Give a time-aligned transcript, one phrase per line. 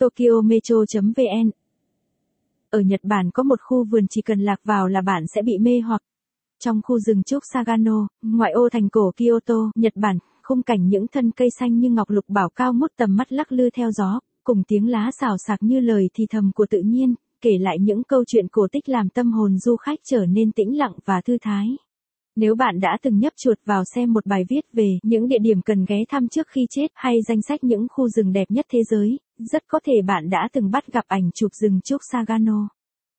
[0.00, 1.50] Tokyo Metro.vn
[2.70, 5.58] Ở Nhật Bản có một khu vườn chỉ cần lạc vào là bạn sẽ bị
[5.58, 6.02] mê hoặc.
[6.58, 11.06] Trong khu rừng trúc Sagano, ngoại ô thành cổ Kyoto, Nhật Bản, khung cảnh những
[11.06, 14.20] thân cây xanh như ngọc lục bảo cao mút tầm mắt lắc lư theo gió,
[14.44, 18.04] cùng tiếng lá xào xạc như lời thì thầm của tự nhiên, kể lại những
[18.04, 21.38] câu chuyện cổ tích làm tâm hồn du khách trở nên tĩnh lặng và thư
[21.42, 21.66] thái.
[22.36, 25.62] Nếu bạn đã từng nhấp chuột vào xem một bài viết về những địa điểm
[25.62, 28.78] cần ghé thăm trước khi chết hay danh sách những khu rừng đẹp nhất thế
[28.90, 32.68] giới, rất có thể bạn đã từng bắt gặp ảnh chụp rừng trúc Sagano.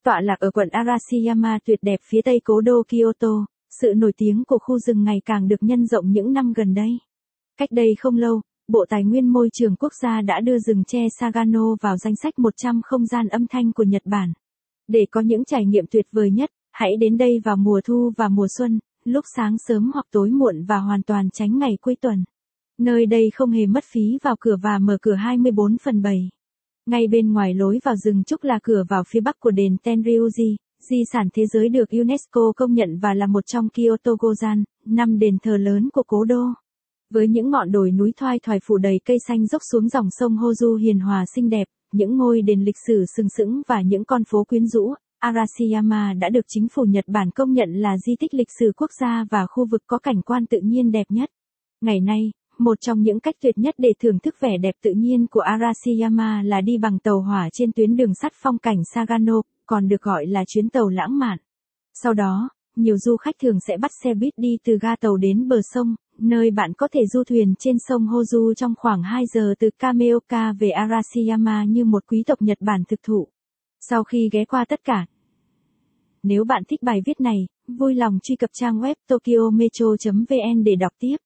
[0.04, 3.46] Tọa lạc ở quận Arashiyama tuyệt đẹp phía tây cố đô Kyoto,
[3.82, 6.98] sự nổi tiếng của khu rừng ngày càng được nhân rộng những năm gần đây.
[7.58, 11.00] Cách đây không lâu, Bộ Tài nguyên Môi trường Quốc gia đã đưa rừng tre
[11.20, 14.34] Sagano vào danh sách 100 không gian âm thanh của Nhật Bản.
[14.88, 18.30] Để có những trải nghiệm tuyệt vời nhất, hãy đến đây vào mùa thu và
[18.30, 22.24] mùa xuân, lúc sáng sớm hoặc tối muộn và hoàn toàn tránh ngày cuối tuần.
[22.82, 26.30] Nơi đây không hề mất phí vào cửa và mở cửa 24 phần 7.
[26.86, 30.56] Ngay bên ngoài lối vào rừng trúc là cửa vào phía bắc của đền Tenryuji,
[30.90, 35.20] di sản thế giới được UNESCO công nhận và là một trong Kyoto Gozan, năm
[35.20, 36.44] đền thờ lớn của cố đô.
[37.14, 40.38] Với những ngọn đồi núi thoai thoải phủ đầy cây xanh dốc xuống dòng sông
[40.38, 44.24] Hoju hiền hòa xinh đẹp, những ngôi đền lịch sử sừng sững và những con
[44.24, 48.34] phố quyến rũ, Arashiyama đã được chính phủ Nhật Bản công nhận là di tích
[48.34, 51.30] lịch sử quốc gia và khu vực có cảnh quan tự nhiên đẹp nhất.
[51.82, 52.32] Ngày nay,
[52.64, 56.42] một trong những cách tuyệt nhất để thưởng thức vẻ đẹp tự nhiên của Arashiyama
[56.46, 60.26] là đi bằng tàu hỏa trên tuyến đường sắt phong cảnh Sagano, còn được gọi
[60.26, 61.38] là chuyến tàu lãng mạn.
[61.94, 65.48] Sau đó, nhiều du khách thường sẽ bắt xe buýt đi từ ga tàu đến
[65.48, 69.54] bờ sông, nơi bạn có thể du thuyền trên sông Hoju trong khoảng 2 giờ
[69.60, 73.28] từ Kameoka về Arashiyama như một quý tộc Nhật Bản thực thụ.
[73.80, 75.06] Sau khi ghé qua tất cả,
[76.24, 80.92] nếu bạn thích bài viết này, vui lòng truy cập trang web tokyometro.vn để đọc
[81.00, 81.18] tiếp.